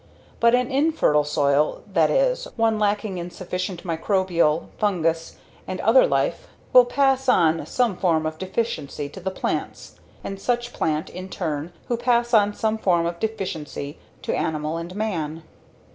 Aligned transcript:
But 0.39 0.55
an 0.55 0.71
infertile 0.71 1.23
soil, 1.23 1.83
that 1.93 2.09
is, 2.09 2.47
one 2.55 2.79
lacking 2.79 3.19
in 3.19 3.29
sufficient 3.29 3.83
microbial, 3.83 4.69
fungous, 4.79 5.35
and 5.67 5.79
other 5.81 6.07
life, 6.07 6.47
will 6.73 6.85
pass 6.85 7.29
on 7.29 7.63
some 7.67 7.95
form 7.95 8.25
of 8.25 8.39
deficiency 8.39 9.07
to 9.09 9.19
the 9.19 9.29
plants, 9.29 9.99
and 10.23 10.41
such 10.41 10.73
plant, 10.73 11.11
in 11.11 11.29
turn, 11.29 11.71
who 11.87 11.97
pass 11.97 12.33
on 12.33 12.55
some 12.55 12.79
form 12.79 13.05
of 13.05 13.19
deficiency 13.19 13.99
to 14.23 14.35
animal 14.35 14.75
and 14.77 14.95
man." 14.95 15.43